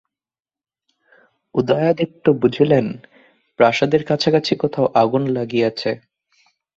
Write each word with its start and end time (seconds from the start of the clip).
উদয়াদিত্য 1.55 2.25
বুঝিলেন, 2.41 2.85
প্রাসাদের 3.59 4.01
কাছাকাছি 4.05 4.53
কোথাও 4.55 4.87
আগুন 4.93 5.23
লাগিয়াছে। 5.27 5.91